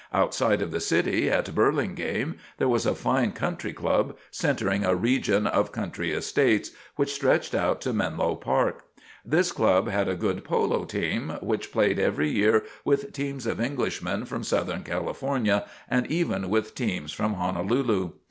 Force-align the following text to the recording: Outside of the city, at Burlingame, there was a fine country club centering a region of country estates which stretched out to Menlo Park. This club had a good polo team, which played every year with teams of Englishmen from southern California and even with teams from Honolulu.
Outside 0.13 0.63
of 0.63 0.71
the 0.71 0.79
city, 0.79 1.29
at 1.29 1.53
Burlingame, 1.53 2.37
there 2.57 2.67
was 2.67 2.87
a 2.87 2.95
fine 2.95 3.33
country 3.33 3.71
club 3.71 4.17
centering 4.31 4.83
a 4.83 4.95
region 4.95 5.45
of 5.45 5.71
country 5.71 6.11
estates 6.11 6.71
which 6.95 7.13
stretched 7.13 7.53
out 7.53 7.81
to 7.81 7.93
Menlo 7.93 8.33
Park. 8.35 8.83
This 9.23 9.51
club 9.51 9.87
had 9.87 10.09
a 10.09 10.15
good 10.15 10.43
polo 10.43 10.85
team, 10.85 11.37
which 11.43 11.71
played 11.71 11.99
every 11.99 12.31
year 12.31 12.63
with 12.83 13.13
teams 13.13 13.45
of 13.45 13.61
Englishmen 13.61 14.25
from 14.25 14.43
southern 14.43 14.81
California 14.83 15.65
and 15.87 16.07
even 16.07 16.49
with 16.49 16.73
teams 16.73 17.13
from 17.13 17.35
Honolulu. 17.35 18.13